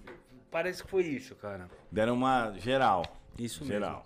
Parece 0.49 0.81
que 0.81 0.89
foi 0.89 1.03
isso, 1.03 1.35
cara. 1.35 1.69
Deram 1.91 2.15
uma 2.15 2.53
geral. 2.57 3.03
Isso 3.37 3.63
Geral. 3.65 3.97